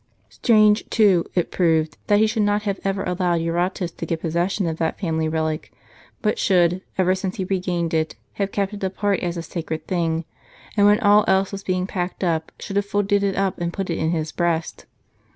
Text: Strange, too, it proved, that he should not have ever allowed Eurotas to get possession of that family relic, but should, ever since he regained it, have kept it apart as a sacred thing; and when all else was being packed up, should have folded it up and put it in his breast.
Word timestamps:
Strange, 0.29 0.89
too, 0.89 1.23
it 1.35 1.51
proved, 1.51 1.95
that 2.07 2.17
he 2.17 2.25
should 2.25 2.41
not 2.41 2.63
have 2.63 2.79
ever 2.83 3.03
allowed 3.03 3.39
Eurotas 3.39 3.91
to 3.91 4.03
get 4.07 4.19
possession 4.21 4.65
of 4.65 4.77
that 4.77 4.99
family 4.99 5.29
relic, 5.29 5.71
but 6.23 6.39
should, 6.39 6.81
ever 6.97 7.13
since 7.13 7.35
he 7.35 7.43
regained 7.45 7.93
it, 7.93 8.15
have 8.33 8.51
kept 8.51 8.73
it 8.73 8.83
apart 8.83 9.19
as 9.19 9.37
a 9.37 9.43
sacred 9.43 9.85
thing; 9.85 10.25
and 10.75 10.87
when 10.87 10.99
all 11.01 11.23
else 11.27 11.51
was 11.51 11.61
being 11.61 11.85
packed 11.85 12.23
up, 12.23 12.51
should 12.59 12.77
have 12.77 12.85
folded 12.87 13.21
it 13.23 13.35
up 13.35 13.59
and 13.61 13.73
put 13.73 13.91
it 13.91 13.99
in 13.99 14.09
his 14.09 14.31
breast. 14.31 14.87